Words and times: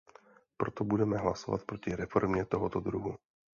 Proto 0.57 0.83
budeme 0.83 1.17
hlasovat 1.17 1.63
proti 1.65 1.95
reformě 1.95 2.45
tohoto 2.45 2.79
druhu. 2.79 3.17